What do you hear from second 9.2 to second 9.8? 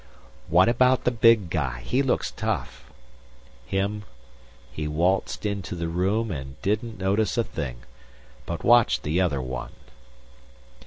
other one."